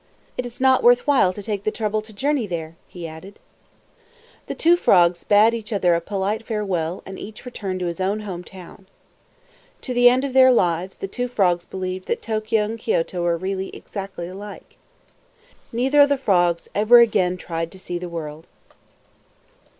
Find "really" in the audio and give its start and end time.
13.37-13.69